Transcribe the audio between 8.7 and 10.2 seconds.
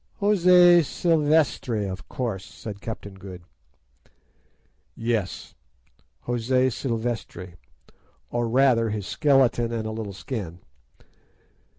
his skeleton and a little